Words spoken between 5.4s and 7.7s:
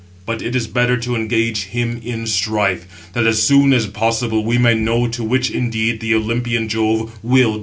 indeed, the Olympian [Jove] will give glory."